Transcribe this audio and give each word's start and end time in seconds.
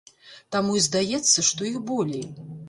Таму 0.55 0.77
і 0.79 0.81
здаецца, 0.85 1.45
што 1.51 1.61
іх 1.71 1.77
болей. 1.91 2.25